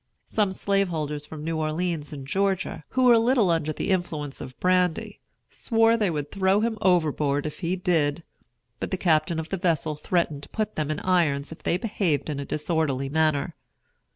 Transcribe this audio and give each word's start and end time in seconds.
Some 0.25 0.51
slaveholders 0.51 1.27
from 1.27 1.43
New 1.43 1.57
Orleans 1.57 2.11
and 2.11 2.25
Georgia, 2.25 2.83
who 2.89 3.03
were 3.03 3.13
a 3.13 3.19
little 3.19 3.51
under 3.51 3.71
the 3.71 3.91
influence 3.91 4.41
of 4.41 4.59
brandy, 4.59 5.19
swore 5.51 5.95
they 5.95 6.09
would 6.09 6.31
throw 6.31 6.59
him 6.61 6.79
overboard 6.81 7.45
if 7.45 7.59
he 7.59 7.75
did; 7.75 8.23
but 8.79 8.89
the 8.89 8.97
captain 8.97 9.39
of 9.39 9.49
the 9.49 9.57
vessel 9.57 9.93
threatened 9.93 10.41
to 10.41 10.49
put 10.49 10.73
them 10.73 10.89
in 10.89 11.01
irons 11.01 11.51
if 11.51 11.61
they 11.61 11.77
behaved 11.77 12.31
in 12.31 12.39
a 12.39 12.45
disorderly 12.45 13.09
manner. 13.09 13.53